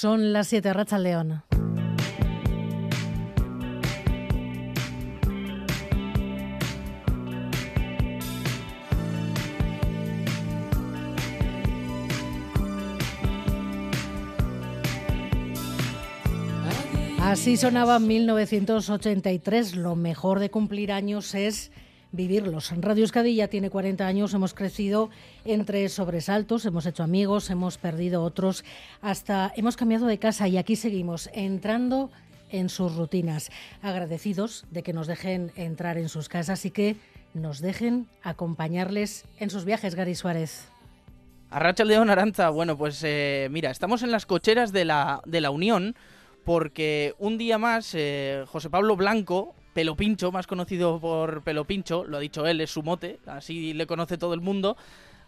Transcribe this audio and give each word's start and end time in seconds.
Son 0.00 0.32
las 0.32 0.46
7, 0.46 0.72
Racha 0.74 0.96
León. 0.96 1.42
Así 17.20 17.56
sonaba 17.56 17.98
1983. 17.98 19.74
Lo 19.74 19.96
mejor 19.96 20.38
de 20.38 20.52
cumplir 20.52 20.92
años 20.92 21.34
es 21.34 21.72
vivirlos. 22.12 22.72
Radio 22.80 23.02
Euskadi 23.02 23.34
ya 23.34 23.48
tiene 23.48 23.70
40 23.70 24.06
años, 24.06 24.34
hemos 24.34 24.54
crecido 24.54 25.10
entre 25.44 25.88
sobresaltos, 25.88 26.64
hemos 26.64 26.86
hecho 26.86 27.02
amigos, 27.02 27.50
hemos 27.50 27.78
perdido 27.78 28.22
otros, 28.22 28.64
hasta 29.00 29.52
hemos 29.56 29.76
cambiado 29.76 30.06
de 30.06 30.18
casa 30.18 30.48
y 30.48 30.56
aquí 30.56 30.76
seguimos 30.76 31.28
entrando 31.32 32.10
en 32.50 32.68
sus 32.68 32.96
rutinas. 32.96 33.50
Agradecidos 33.82 34.64
de 34.70 34.82
que 34.82 34.92
nos 34.92 35.06
dejen 35.06 35.52
entrar 35.56 35.98
en 35.98 36.08
sus 36.08 36.28
casas 36.28 36.64
y 36.64 36.70
que 36.70 36.96
nos 37.34 37.60
dejen 37.60 38.06
acompañarles 38.22 39.24
en 39.38 39.50
sus 39.50 39.64
viajes, 39.64 39.94
Gary 39.94 40.14
Suárez. 40.14 40.68
Arracha 41.50 41.84
León 41.84 42.10
Aranza, 42.10 42.50
bueno, 42.50 42.76
pues 42.76 43.02
eh, 43.04 43.48
mira, 43.50 43.70
estamos 43.70 44.02
en 44.02 44.10
las 44.10 44.26
cocheras 44.26 44.72
de 44.72 44.84
la, 44.84 45.22
de 45.24 45.40
la 45.40 45.50
Unión 45.50 45.94
porque 46.44 47.14
un 47.18 47.38
día 47.38 47.58
más 47.58 47.94
eh, 47.94 48.44
José 48.48 48.70
Pablo 48.70 48.96
Blanco, 48.96 49.54
Pelo 49.78 49.94
Pincho, 49.94 50.32
más 50.32 50.48
conocido 50.48 50.98
por 50.98 51.44
Pelo 51.44 51.64
Pincho, 51.64 52.02
lo 52.02 52.16
ha 52.16 52.20
dicho 52.20 52.44
él, 52.48 52.60
es 52.60 52.68
su 52.68 52.82
mote, 52.82 53.20
así 53.26 53.72
le 53.74 53.86
conoce 53.86 54.18
todo 54.18 54.34
el 54.34 54.40
mundo, 54.40 54.76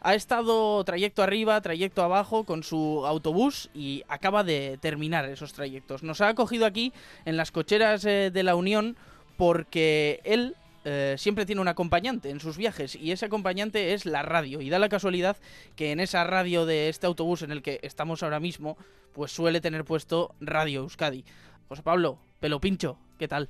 ha 0.00 0.16
estado 0.16 0.82
trayecto 0.82 1.22
arriba, 1.22 1.60
trayecto 1.60 2.02
abajo 2.02 2.42
con 2.42 2.64
su 2.64 3.06
autobús 3.06 3.70
y 3.74 4.02
acaba 4.08 4.42
de 4.42 4.76
terminar 4.80 5.24
esos 5.26 5.52
trayectos. 5.52 6.02
Nos 6.02 6.20
ha 6.20 6.26
acogido 6.26 6.66
aquí 6.66 6.92
en 7.26 7.36
las 7.36 7.52
cocheras 7.52 8.04
eh, 8.04 8.32
de 8.32 8.42
la 8.42 8.56
Unión 8.56 8.96
porque 9.36 10.20
él 10.24 10.56
eh, 10.84 11.14
siempre 11.16 11.46
tiene 11.46 11.60
un 11.60 11.68
acompañante 11.68 12.30
en 12.30 12.40
sus 12.40 12.56
viajes 12.56 12.96
y 12.96 13.12
ese 13.12 13.26
acompañante 13.26 13.94
es 13.94 14.04
la 14.04 14.22
radio. 14.22 14.60
Y 14.60 14.68
da 14.68 14.80
la 14.80 14.88
casualidad 14.88 15.36
que 15.76 15.92
en 15.92 16.00
esa 16.00 16.24
radio 16.24 16.66
de 16.66 16.88
este 16.88 17.06
autobús 17.06 17.42
en 17.42 17.52
el 17.52 17.62
que 17.62 17.78
estamos 17.84 18.24
ahora 18.24 18.40
mismo, 18.40 18.76
pues 19.12 19.30
suele 19.30 19.60
tener 19.60 19.84
puesto 19.84 20.34
Radio 20.40 20.80
Euskadi. 20.80 21.24
José 21.68 21.84
Pablo, 21.84 22.18
pelo 22.40 22.60
pincho, 22.60 22.98
¿qué 23.16 23.28
tal? 23.28 23.48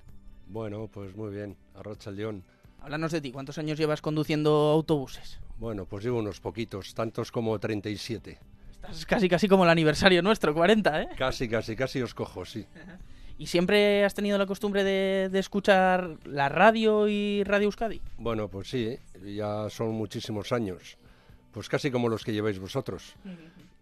Bueno, 0.50 0.88
pues 0.92 1.14
muy 1.14 1.30
bien, 1.30 1.56
arrocha 1.76 2.10
el 2.10 2.16
león. 2.16 2.44
Háblanos 2.80 3.12
de 3.12 3.20
ti, 3.20 3.30
¿cuántos 3.30 3.56
años 3.58 3.78
llevas 3.78 4.02
conduciendo 4.02 4.50
autobuses? 4.50 5.38
Bueno, 5.58 5.84
pues 5.84 6.02
llevo 6.02 6.18
unos 6.18 6.40
poquitos, 6.40 6.92
tantos 6.92 7.30
como 7.30 7.56
37. 7.58 8.38
Estás 8.72 9.06
casi 9.06 9.28
casi 9.28 9.46
como 9.46 9.62
el 9.62 9.70
aniversario 9.70 10.22
nuestro, 10.22 10.52
40, 10.52 11.02
¿eh? 11.02 11.08
Casi, 11.16 11.48
casi, 11.48 11.76
casi 11.76 12.02
os 12.02 12.14
cojo, 12.14 12.44
sí. 12.44 12.66
¿Y 13.38 13.46
siempre 13.46 14.04
has 14.04 14.14
tenido 14.14 14.38
la 14.38 14.46
costumbre 14.46 14.82
de, 14.82 15.38
escuchar 15.38 16.16
la 16.24 16.48
radio 16.48 17.06
y 17.06 17.44
Radio 17.44 17.66
Euskadi? 17.66 18.00
Bueno, 18.18 18.48
pues 18.48 18.68
sí, 18.68 18.98
ya 19.24 19.70
son 19.70 19.92
muchísimos 19.92 20.50
años. 20.50 20.98
Pues 21.52 21.68
casi 21.68 21.92
como 21.92 22.08
los 22.08 22.24
que 22.24 22.32
lleváis 22.32 22.58
vosotros. 22.58 23.14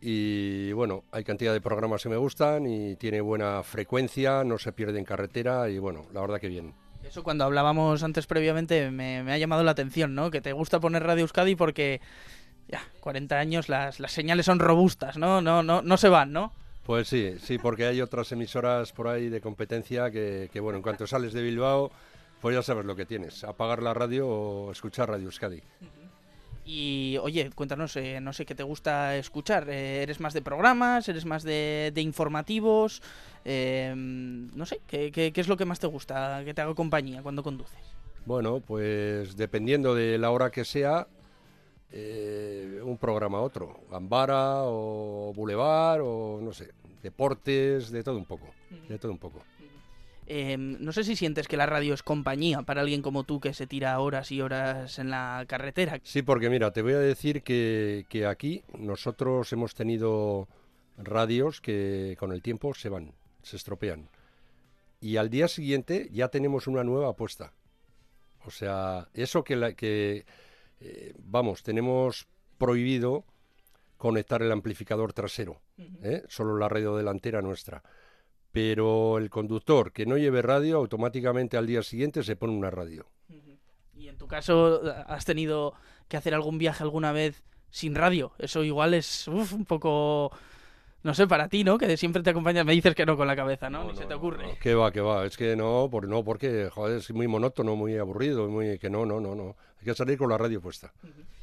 Y 0.00 0.72
bueno, 0.72 1.04
hay 1.10 1.24
cantidad 1.24 1.52
de 1.52 1.60
programas 1.60 2.02
que 2.02 2.08
me 2.08 2.16
gustan 2.16 2.66
y 2.66 2.94
tiene 2.96 3.20
buena 3.20 3.62
frecuencia, 3.62 4.44
no 4.44 4.58
se 4.58 4.72
pierde 4.72 4.98
en 4.98 5.04
carretera 5.04 5.68
y 5.68 5.78
bueno, 5.78 6.06
la 6.12 6.20
verdad 6.20 6.40
que 6.40 6.48
bien. 6.48 6.74
Eso 7.02 7.22
cuando 7.22 7.44
hablábamos 7.44 8.02
antes 8.02 8.26
previamente 8.26 8.90
me, 8.90 9.18
ha 9.18 9.38
llamado 9.38 9.64
la 9.64 9.72
atención, 9.72 10.14
¿no? 10.14 10.30
Que 10.30 10.40
te 10.40 10.52
gusta 10.52 10.78
poner 10.78 11.02
Radio 11.02 11.22
Euskadi 11.22 11.56
porque 11.56 12.00
ya, 12.68 12.82
40 13.00 13.38
años 13.38 13.68
las, 13.68 13.98
las 13.98 14.12
señales 14.12 14.46
son 14.46 14.58
robustas, 14.58 15.16
¿no? 15.16 15.40
No, 15.40 15.62
no, 15.62 15.82
no 15.82 15.96
se 15.96 16.08
van, 16.08 16.32
¿no? 16.32 16.52
Pues 16.88 17.06
sí, 17.06 17.34
sí, 17.38 17.58
porque 17.58 17.84
hay 17.84 18.00
otras 18.00 18.32
emisoras 18.32 18.92
por 18.92 19.08
ahí 19.08 19.28
de 19.28 19.42
competencia 19.42 20.10
que, 20.10 20.48
bueno, 20.58 20.78
en 20.78 20.82
cuanto 20.82 21.06
sales 21.06 21.34
de 21.34 21.42
Bilbao, 21.42 21.92
pues 22.40 22.56
ya 22.56 22.62
sabes 22.62 22.86
lo 22.86 22.96
que 22.96 23.04
tienes, 23.04 23.44
apagar 23.44 23.82
la 23.82 23.92
radio 23.92 24.26
o 24.26 24.72
escuchar 24.72 25.10
Radio 25.10 25.26
Euskadi. 25.26 25.60
Y 26.70 27.16
oye, 27.22 27.50
cuéntanos, 27.54 27.96
eh, 27.96 28.20
no 28.20 28.34
sé 28.34 28.44
qué 28.44 28.54
te 28.54 28.62
gusta 28.62 29.16
escuchar. 29.16 29.70
Eh, 29.70 30.02
¿Eres 30.02 30.20
más 30.20 30.34
de 30.34 30.42
programas? 30.42 31.08
¿Eres 31.08 31.24
más 31.24 31.42
de, 31.42 31.90
informativos? 31.96 33.00
Eh, 33.46 33.94
no 33.96 34.66
sé, 34.66 34.78
¿qué, 34.86 35.10
¿qué, 35.10 35.32
es 35.34 35.48
lo 35.48 35.56
que 35.56 35.64
más 35.64 35.80
te 35.80 35.86
gusta 35.86 36.42
que 36.44 36.52
te 36.52 36.60
haga 36.60 36.74
compañía 36.74 37.22
cuando 37.22 37.42
conduces? 37.42 37.78
Bueno, 38.26 38.60
pues 38.60 39.34
dependiendo 39.34 39.94
de 39.94 40.18
la 40.18 40.30
hora 40.30 40.50
que 40.50 40.66
sea, 40.66 41.08
eh, 41.90 42.82
un 42.84 42.98
programa 42.98 43.38
a 43.38 43.40
otro, 43.40 43.80
Gambara 43.90 44.64
o 44.64 45.32
Boulevard 45.34 46.02
o 46.02 46.38
no 46.42 46.52
sé, 46.52 46.68
deportes, 47.02 47.90
de 47.90 48.02
todo 48.02 48.18
un 48.18 48.26
poco, 48.26 48.46
de 48.90 48.98
todo 48.98 49.10
un 49.10 49.18
poco. 49.18 49.40
Em, 50.30 50.76
no 50.78 50.92
sé 50.92 51.04
si 51.04 51.16
sientes 51.16 51.48
que 51.48 51.56
la 51.56 51.64
radio 51.64 51.94
es 51.94 52.02
compañía 52.02 52.60
para 52.60 52.82
alguien 52.82 53.00
como 53.00 53.24
tú 53.24 53.40
que 53.40 53.54
se 53.54 53.66
tira 53.66 53.98
horas 53.98 54.30
y 54.30 54.42
horas 54.42 54.98
en 54.98 55.08
la 55.08 55.46
carretera. 55.48 55.98
Sí, 56.02 56.20
porque 56.20 56.50
mira, 56.50 56.70
te 56.70 56.82
voy 56.82 56.92
a 56.92 56.98
decir 56.98 57.42
que, 57.42 58.04
que 58.10 58.26
aquí 58.26 58.62
nosotros 58.78 59.50
hemos 59.54 59.74
tenido 59.74 60.46
radios 60.98 61.62
que 61.62 62.14
con 62.18 62.32
el 62.32 62.42
tiempo 62.42 62.74
se 62.74 62.90
van, 62.90 63.14
se 63.42 63.56
estropean. 63.56 64.10
Y 65.00 65.16
al 65.16 65.30
día 65.30 65.48
siguiente 65.48 66.10
ya 66.12 66.28
tenemos 66.28 66.66
una 66.66 66.84
nueva 66.84 67.08
apuesta. 67.08 67.54
O 68.44 68.50
sea, 68.50 69.08
eso 69.14 69.44
que, 69.44 69.56
la, 69.56 69.72
que 69.72 70.26
eh, 70.80 71.14
vamos, 71.18 71.62
tenemos 71.62 72.28
prohibido 72.58 73.24
conectar 73.96 74.42
el 74.42 74.52
amplificador 74.52 75.14
trasero, 75.14 75.62
¿eh? 76.02 76.22
solo 76.28 76.58
la 76.58 76.68
radio 76.68 76.96
delantera 76.96 77.40
nuestra. 77.40 77.82
Pero 78.52 79.18
el 79.18 79.30
conductor 79.30 79.92
que 79.92 80.06
no 80.06 80.16
lleve 80.16 80.42
radio, 80.42 80.78
automáticamente 80.78 81.56
al 81.56 81.66
día 81.66 81.82
siguiente 81.82 82.22
se 82.22 82.36
pone 82.36 82.54
una 82.54 82.70
radio. 82.70 83.06
¿Y 83.94 84.08
en 84.08 84.16
tu 84.16 84.26
caso 84.26 84.82
has 85.06 85.24
tenido 85.24 85.74
que 86.08 86.16
hacer 86.16 86.34
algún 86.34 86.58
viaje 86.58 86.82
alguna 86.82 87.12
vez 87.12 87.42
sin 87.70 87.94
radio? 87.94 88.32
Eso 88.38 88.64
igual 88.64 88.94
es 88.94 89.28
un 89.28 89.64
poco 89.64 90.32
no 91.02 91.14
sé, 91.14 91.26
para 91.26 91.48
ti, 91.48 91.64
¿no? 91.64 91.78
Que 91.78 91.96
siempre 91.96 92.22
te 92.22 92.30
acompañas, 92.30 92.64
me 92.64 92.72
dices 92.72 92.94
que 92.94 93.06
no 93.06 93.16
con 93.16 93.26
la 93.26 93.36
cabeza, 93.36 93.70
¿no? 93.70 93.84
Ni 93.84 93.96
se 93.96 94.06
te 94.06 94.14
ocurre. 94.14 94.46
No, 94.46 94.58
que 94.58 94.74
va, 94.74 94.90
que 94.90 95.00
va, 95.00 95.24
es 95.26 95.36
que 95.36 95.54
no, 95.54 95.88
por, 95.90 96.08
no, 96.08 96.24
porque, 96.24 96.68
joder, 96.70 96.98
es 96.98 97.10
muy 97.12 97.28
monótono, 97.28 97.76
muy 97.76 97.96
aburrido, 97.96 98.48
muy, 98.48 98.78
que 98.78 98.90
no, 98.90 99.06
no, 99.06 99.20
no, 99.20 99.34
no. 99.34 99.56
Hay 99.78 99.84
que 99.84 99.94
salir 99.94 100.18
con 100.18 100.28
la 100.28 100.38
radio 100.38 100.60
puesta. 100.60 100.92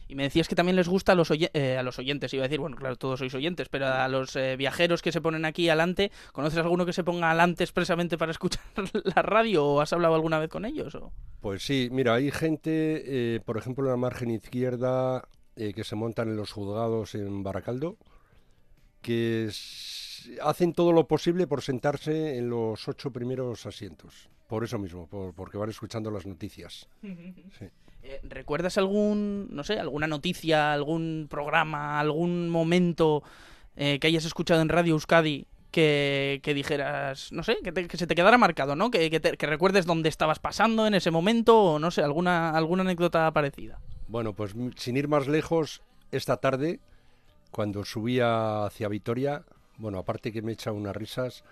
Y 0.07 0.16
me 0.16 0.23
decías 0.23 0.47
que 0.47 0.55
también 0.55 0.75
les 0.75 0.88
gusta 0.88 1.13
a 1.13 1.16
los, 1.16 1.31
eh, 1.31 1.77
a 1.77 1.83
los 1.83 1.97
oyentes, 1.99 2.33
iba 2.33 2.43
a 2.43 2.47
decir, 2.47 2.59
bueno, 2.59 2.75
claro, 2.75 2.95
todos 2.95 3.19
sois 3.19 3.33
oyentes, 3.33 3.69
pero 3.69 3.88
a 3.88 4.07
los 4.07 4.35
eh, 4.35 4.55
viajeros 4.55 5.01
que 5.01 5.11
se 5.11 5.21
ponen 5.21 5.45
aquí 5.45 5.67
adelante, 5.67 6.11
¿conoces 6.31 6.59
alguno 6.59 6.85
que 6.85 6.93
se 6.93 7.03
ponga 7.03 7.31
adelante 7.31 7.63
expresamente 7.63 8.17
para 8.17 8.31
escuchar 8.31 8.63
la 9.16 9.21
radio 9.21 9.66
o 9.66 9.81
has 9.81 9.93
hablado 9.93 10.16
alguna 10.16 10.39
vez 10.39 10.49
con 10.49 10.66
ellos? 10.66 10.93
O? 10.95 11.11
Pues 11.41 11.63
sí, 11.63 11.89
mira, 11.91 12.13
hay 12.13 12.31
gente, 12.31 13.35
eh, 13.35 13.39
por 13.39 13.57
ejemplo, 13.57 13.85
en 13.85 13.91
la 13.91 13.97
margen 13.97 14.29
izquierda, 14.31 15.27
que 15.55 15.85
se 15.85 15.95
montan 15.95 16.27
en 16.27 16.35
los 16.35 16.51
juzgados 16.51 17.16
en 17.16 17.41
Baracaldo, 17.41 17.95
que 19.01 19.49
hacen 20.41 20.73
todo 20.73 20.91
lo 20.91 21.07
posible 21.07 21.47
por 21.47 21.61
sentarse 21.61 22.37
en 22.37 22.49
los 22.49 22.87
ocho 22.87 23.11
primeros 23.11 23.66
asientos. 23.66 24.29
Por 24.47 24.63
eso 24.63 24.77
mismo, 24.77 25.07
porque 25.35 25.57
van 25.57 25.69
escuchando 25.69 26.11
las 26.11 26.25
noticias. 26.25 26.87
Eh, 27.61 27.69
¿Recuerdas 28.23 28.77
algún, 28.77 29.47
no 29.51 29.63
sé, 29.63 29.79
alguna 29.79 30.07
noticia, 30.07 30.73
algún 30.73 31.27
programa, 31.29 31.99
algún 31.99 32.49
momento 32.49 33.23
eh, 33.75 33.99
que 33.99 34.07
hayas 34.07 34.25
escuchado 34.25 34.61
en 34.61 34.69
Radio 34.69 34.93
Euskadi 34.93 35.47
que, 35.71 36.53
dijeras, 36.55 37.33
no 37.33 37.43
sé, 37.43 37.57
que, 37.61 37.97
se 37.97 38.07
te 38.07 38.16
quedara 38.16 38.38
marcado, 38.38 38.77
¿no? 38.77 38.89
Que, 38.91 39.09
que, 39.09 39.45
recuerdes 39.45 39.85
dónde 39.85 40.07
estabas 40.07 40.39
pasando 40.39 40.88
en 40.88 40.93
ese 40.93 41.11
momento 41.11 41.61
o 41.61 41.79
no 41.79 41.91
sé, 41.91 42.01
alguna, 42.01 42.51
alguna 42.51 42.83
anécdota 42.83 43.29
parecida. 43.31 43.79
Bueno, 44.07 44.33
pues 44.33 44.55
sin 44.77 44.95
ir 44.95 45.09
más 45.09 45.27
lejos, 45.27 45.81
esta 46.11 46.37
tarde 46.37 46.79
cuando 47.51 47.83
subía 47.83 48.66
hacia 48.66 48.87
Vitoria, 48.87 49.43
bueno, 49.77 49.97
aparte 49.97 50.31
que 50.31 50.41
me 50.41 50.53
echa 50.53 50.72
unas 50.72 50.95
risas, 50.95 51.43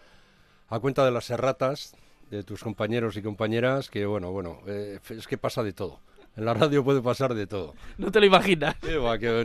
a 0.69 0.79
cuenta 0.79 1.03
de 1.03 1.11
las 1.11 1.29
erratas 1.29 1.93
de 2.29 2.43
tus 2.43 2.63
compañeros 2.63 3.17
y 3.17 3.21
compañeras, 3.21 3.89
que 3.89 4.05
bueno, 4.05 4.31
bueno, 4.31 4.59
eh, 4.67 4.99
es 5.09 5.27
que 5.27 5.37
pasa 5.37 5.63
de 5.63 5.73
todo. 5.73 5.99
En 6.35 6.45
la 6.45 6.53
radio 6.53 6.83
puede 6.83 7.01
pasar 7.01 7.35
de 7.35 7.45
todo. 7.45 7.75
No 7.97 8.11
te 8.11 8.19
lo 8.19 8.25
imaginas. 8.25 8.75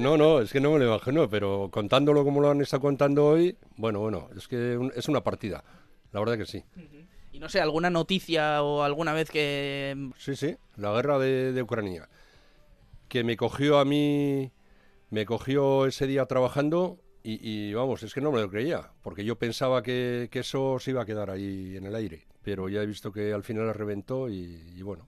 no, 0.01 0.17
no, 0.17 0.41
es 0.41 0.53
que 0.53 0.61
no 0.61 0.73
me 0.73 0.79
lo 0.79 0.87
imagino, 0.87 1.29
pero 1.29 1.69
contándolo 1.71 2.25
como 2.25 2.41
lo 2.41 2.51
han 2.51 2.61
estado 2.61 2.81
contando 2.81 3.27
hoy, 3.27 3.57
bueno, 3.77 4.01
bueno, 4.01 4.29
es 4.37 4.49
que 4.49 4.79
es 4.95 5.09
una 5.09 5.23
partida. 5.23 5.65
La 6.13 6.21
verdad 6.21 6.39
que 6.39 6.47
sí. 6.47 6.65
Y 7.31 7.41
no 7.41 7.49
sé, 7.49 7.61
alguna 7.61 7.91
noticia 7.91 8.63
o 8.63 8.83
alguna 8.83 9.13
vez 9.13 9.31
que... 9.31 10.11
Sí, 10.17 10.35
sí, 10.35 10.57
la 10.77 10.93
guerra 10.93 11.19
de, 11.19 11.53
de 11.53 11.63
Ucrania. 11.63 12.09
Que 13.09 13.23
me 13.23 13.37
cogió 13.37 13.79
a 13.79 13.85
mí 13.85 14.51
me 15.11 15.25
cogió 15.25 15.87
ese 15.87 16.07
día 16.07 16.27
trabajando 16.27 16.99
y, 17.31 17.75
vamos, 17.75 18.03
es 18.03 18.15
que 18.15 18.23
no 18.23 18.33
me 18.33 18.41
lo 18.41 18.49
creía, 18.49 18.91
porque 19.03 19.23
yo 19.23 19.37
pensaba 19.37 19.83
que, 19.83 20.31
eso 20.33 20.79
se 20.79 20.93
iba 20.93 21.03
a 21.03 21.07
quedar 21.07 21.29
ahí 21.29 21.77
en 21.77 21.85
el 21.85 21.95
aire, 21.95 22.27
pero 22.43 22.71
ya 22.71 22.83
he 22.83 22.87
visto 22.87 23.13
que 23.13 23.35
al 23.35 23.43
final 23.43 23.75
reventó 23.75 24.31
y, 24.31 24.81
bueno. 24.83 25.07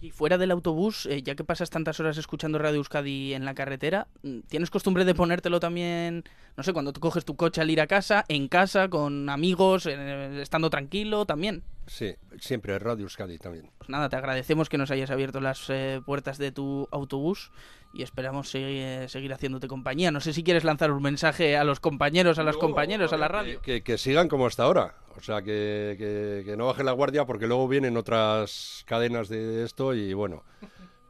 Y 0.00 0.10
fuera 0.10 0.38
del 0.38 0.50
autobús, 0.50 1.06
eh, 1.06 1.22
ya 1.22 1.34
que 1.34 1.44
pasas 1.44 1.70
tantas 1.70 2.00
horas 2.00 2.18
escuchando 2.18 2.58
Radio 2.58 2.78
Euskadi 2.78 3.34
en 3.34 3.44
la 3.44 3.54
carretera, 3.54 4.08
mm, 4.22 4.40
¿tienes 4.48 4.70
costumbre 4.70 5.04
de 5.04 5.14
ponértelo 5.14 5.60
también, 5.60 6.24
no 6.56 6.62
sé, 6.62 6.72
cuando 6.72 6.92
tú 6.92 7.00
coges 7.00 7.24
tu 7.24 7.36
coche 7.36 7.60
al 7.60 7.70
ir 7.70 7.80
a 7.80 7.86
casa, 7.86 8.24
en 8.28 8.48
casa, 8.48 8.88
con 8.88 9.28
amigos, 9.28 9.86
estando 9.86 10.70
tranquilo 10.70 11.26
también? 11.26 11.62
Sí, 11.86 12.14
siempre 12.38 12.78
Radio 12.78 13.04
Euskadi 13.04 13.38
también. 13.38 13.70
Pues 13.78 13.90
nada, 13.90 14.08
te 14.08 14.16
agradecemos 14.16 14.68
que 14.68 14.78
nos 14.78 14.90
hayas 14.90 15.10
abierto 15.10 15.40
las 15.40 15.68
eh, 15.68 16.00
puertas 16.04 16.38
de 16.38 16.50
tu 16.50 16.88
autobús 16.90 17.50
y 17.92 18.02
esperamos 18.02 18.48
seguir, 18.48 19.08
seguir, 19.08 19.32
haciéndote 19.32 19.68
compañía. 19.68 20.10
No 20.10 20.20
sé 20.20 20.32
si 20.32 20.42
quieres 20.42 20.64
lanzar 20.64 20.90
un 20.90 21.02
mensaje 21.02 21.56
a 21.56 21.64
los 21.64 21.80
compañeros, 21.80 22.38
a 22.38 22.42
los 22.42 22.56
compañeros, 22.56 23.12
a 23.12 23.18
la 23.18 23.28
radio. 23.28 23.60
Que, 23.60 23.82
que, 23.82 23.98
sigan 23.98 24.28
como 24.28 24.46
hasta 24.46 24.64
ahora. 24.64 24.94
O 25.16 25.20
sea, 25.20 25.42
que, 25.42 26.42
que, 26.44 26.56
no 26.56 26.66
bajen 26.66 26.86
la 26.86 26.92
guardia 26.92 27.24
porque 27.24 27.46
luego 27.46 27.68
vienen 27.68 27.96
otras 27.96 28.84
cadenas 28.86 29.28
de 29.28 29.64
esto 29.64 29.94
y 29.94 30.12
bueno. 30.12 30.42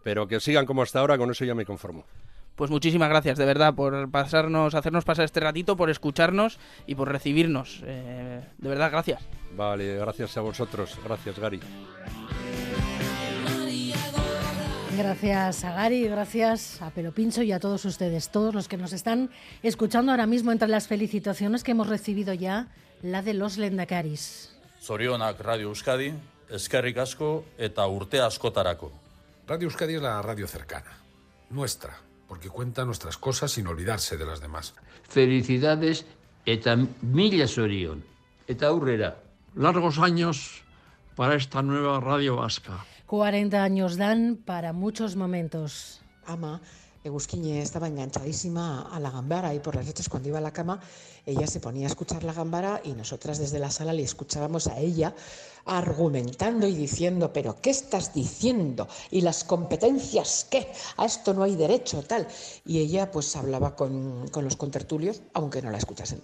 Pero 0.02 0.26
que 0.28 0.40
sigan 0.40 0.66
como 0.66 0.82
hasta 0.82 1.00
ahora, 1.00 1.16
con 1.16 1.30
eso 1.30 1.44
ya 1.44 1.54
me 1.54 1.64
conformo. 1.64 2.04
Pues 2.56 2.70
muchísimas 2.70 3.08
gracias, 3.08 3.36
de 3.36 3.46
verdad, 3.46 3.74
por 3.74 4.10
pasarnos, 4.10 4.74
hacernos 4.74 5.04
pasar 5.04 5.24
este 5.24 5.40
ratito, 5.40 5.76
por 5.76 5.90
escucharnos 5.90 6.60
y 6.86 6.94
por 6.94 7.10
recibirnos. 7.10 7.82
Eh, 7.84 8.44
de 8.58 8.68
verdad, 8.68 8.92
gracias. 8.92 9.26
Vale, 9.56 9.96
gracias 9.96 10.36
a 10.36 10.40
vosotros. 10.40 10.96
Gracias, 11.04 11.38
Gary. 11.38 11.60
Gracias 14.96 15.64
a 15.64 15.72
Gary, 15.72 16.06
gracias 16.06 16.80
a 16.80 16.90
Pelo 16.90 17.10
Pincho 17.10 17.42
y 17.42 17.50
a 17.50 17.58
todos 17.58 17.84
ustedes, 17.84 18.30
todos 18.30 18.54
los 18.54 18.68
que 18.68 18.76
nos 18.76 18.92
están 18.92 19.28
escuchando 19.62 20.12
ahora 20.12 20.26
mismo 20.26 20.52
entre 20.52 20.68
las 20.68 20.86
felicitaciones 20.86 21.64
que 21.64 21.72
hemos 21.72 21.88
recibido 21.88 22.32
ya, 22.32 22.68
la 23.02 23.20
de 23.20 23.34
los 23.34 23.56
Lendakaris. 23.56 24.56
Sorionak 24.78 25.40
Radio 25.40 25.68
Euskadi, 25.68 26.12
eskerrik 26.48 26.98
asko 26.98 27.44
eta 27.58 27.88
urte 27.88 28.20
askotarako. 28.20 28.92
Radio 29.48 29.66
Euskadi 29.66 29.94
es 29.94 30.02
la 30.02 30.22
radio 30.22 30.46
cercana, 30.46 30.96
nuestra, 31.50 31.98
porque 32.28 32.48
cuenta 32.48 32.84
nuestras 32.84 33.18
cosas 33.18 33.50
sin 33.50 33.66
olvidarse 33.66 34.16
de 34.16 34.26
las 34.26 34.40
demás. 34.40 34.74
Felicidades 35.08 36.06
eta 36.46 36.78
mila 37.02 37.48
sorion. 37.48 38.04
Eta 38.46 38.68
aurrera. 38.68 39.16
Largos 39.56 39.98
años 39.98 40.62
para 41.16 41.34
esta 41.34 41.62
nueva 41.62 41.98
radio 41.98 42.36
vasca. 42.36 42.84
40 43.06 43.62
años 43.62 43.96
dan 43.96 44.36
para 44.44 44.72
muchos 44.72 45.16
momentos. 45.16 46.00
Ama, 46.26 46.60
Egusquine 47.04 47.60
estaba 47.60 47.88
enganchadísima 47.88 48.88
a 48.90 48.98
la 48.98 49.10
gambara 49.10 49.54
y 49.54 49.60
por 49.60 49.76
las 49.76 49.86
noches 49.86 50.08
cuando 50.08 50.30
iba 50.30 50.38
a 50.38 50.40
la 50.40 50.52
cama 50.52 50.80
ella 51.26 51.46
se 51.46 51.60
ponía 51.60 51.86
a 51.86 51.90
escuchar 51.90 52.22
la 52.22 52.34
gambara 52.34 52.82
y 52.84 52.92
nosotras 52.92 53.38
desde 53.38 53.58
la 53.58 53.70
sala 53.70 53.92
le 53.92 54.02
escuchábamos 54.02 54.66
a 54.66 54.78
ella 54.78 55.14
argumentando 55.64 56.66
y 56.66 56.74
diciendo, 56.74 57.32
pero 57.32 57.60
¿qué 57.62 57.70
estás 57.70 58.12
diciendo? 58.12 58.88
¿Y 59.10 59.22
las 59.22 59.44
competencias 59.44 60.46
qué? 60.50 60.70
A 60.98 61.06
esto 61.06 61.32
no 61.32 61.42
hay 61.42 61.56
derecho, 61.56 62.02
tal. 62.02 62.28
Y 62.66 62.78
ella 62.78 63.10
pues 63.10 63.34
hablaba 63.36 63.74
con, 63.74 64.28
con 64.28 64.44
los 64.44 64.56
contertulios, 64.56 65.22
aunque 65.32 65.62
no 65.62 65.70
la 65.70 65.78
escuchasen. 65.78 66.22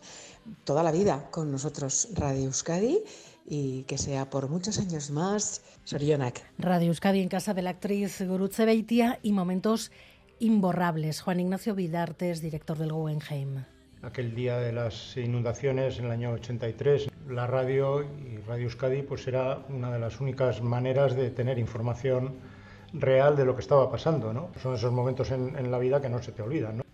Toda 0.64 0.82
la 0.82 0.92
vida 0.92 1.30
con 1.30 1.50
nosotros 1.50 2.08
Radio 2.12 2.44
Euskadi 2.44 3.02
y 3.50 3.82
que 3.82 3.98
sea 3.98 4.30
por 4.30 4.48
muchos 4.48 4.78
años 4.78 5.10
más. 5.10 5.62
Sorionak. 5.84 6.40
Radio 6.56 6.88
Euskadi 6.88 7.20
en 7.20 7.28
casa 7.28 7.52
de 7.52 7.62
la 7.62 7.70
actriz 7.70 8.22
Gurutze 8.22 8.64
Beitia 8.64 9.18
y 9.22 9.32
momentos 9.32 9.90
imborrables. 10.38 11.20
Juan 11.20 11.40
Ignacio 11.40 11.74
Vidartes, 11.74 12.40
director 12.40 12.78
del 12.78 12.92
Guggenheim. 12.92 13.64
Aquel 14.02 14.34
día 14.34 14.56
de 14.58 14.72
las 14.72 15.16
inundaciones 15.16 15.98
en 15.98 16.06
el 16.06 16.12
año 16.12 16.30
83, 16.30 17.10
la 17.28 17.46
radio 17.48 18.02
y 18.02 18.38
Radio 18.46 18.64
Euskadi 18.64 19.02
pues 19.02 19.26
era 19.26 19.58
una 19.68 19.92
de 19.92 19.98
las 19.98 20.20
únicas 20.20 20.62
maneras 20.62 21.16
de 21.16 21.30
tener 21.30 21.58
información 21.58 22.36
real 22.92 23.36
de 23.36 23.44
lo 23.44 23.56
que 23.56 23.62
estaba 23.62 23.90
pasando. 23.90 24.32
¿no? 24.32 24.50
Son 24.62 24.76
esos 24.76 24.92
momentos 24.92 25.32
en, 25.32 25.58
en 25.58 25.72
la 25.72 25.78
vida 25.78 26.00
que 26.00 26.08
no 26.08 26.22
se 26.22 26.30
te 26.30 26.40
olvidan. 26.40 26.78
¿no? 26.78 26.84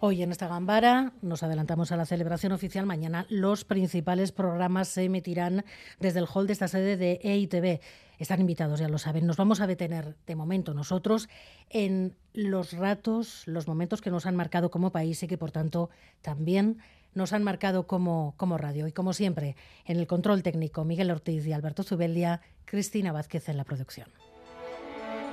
Hoy 0.00 0.22
en 0.22 0.30
esta 0.30 0.46
Gambara 0.46 1.12
nos 1.22 1.42
adelantamos 1.42 1.90
a 1.90 1.96
la 1.96 2.06
celebración 2.06 2.52
oficial. 2.52 2.86
Mañana 2.86 3.26
los 3.30 3.64
principales 3.64 4.30
programas 4.30 4.86
se 4.86 5.02
emitirán 5.02 5.64
desde 5.98 6.20
el 6.20 6.28
hall 6.32 6.46
de 6.46 6.52
esta 6.52 6.68
sede 6.68 6.96
de 6.96 7.18
EITB. 7.20 7.80
Están 8.20 8.40
invitados, 8.40 8.78
ya 8.78 8.88
lo 8.88 8.98
saben. 8.98 9.26
Nos 9.26 9.36
vamos 9.36 9.60
a 9.60 9.66
detener 9.66 10.14
de 10.24 10.36
momento 10.36 10.72
nosotros 10.72 11.28
en 11.68 12.14
los 12.32 12.74
ratos, 12.74 13.42
los 13.46 13.66
momentos 13.66 14.00
que 14.00 14.12
nos 14.12 14.24
han 14.26 14.36
marcado 14.36 14.70
como 14.70 14.92
país 14.92 15.20
y 15.24 15.26
que 15.26 15.36
por 15.36 15.50
tanto 15.50 15.90
también 16.22 16.78
nos 17.14 17.32
han 17.32 17.42
marcado 17.42 17.88
como, 17.88 18.34
como 18.36 18.56
radio. 18.56 18.86
Y 18.86 18.92
como 18.92 19.12
siempre, 19.12 19.56
en 19.84 19.98
el 19.98 20.06
control 20.06 20.44
técnico, 20.44 20.84
Miguel 20.84 21.10
Ortiz 21.10 21.44
y 21.44 21.52
Alberto 21.52 21.82
Zubelia, 21.82 22.40
Cristina 22.66 23.10
Vázquez 23.10 23.48
en 23.48 23.56
la 23.56 23.64
producción. 23.64 24.06